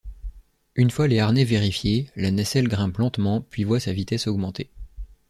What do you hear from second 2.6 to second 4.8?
grimpe lentement puis voit sa vitesse augmenter.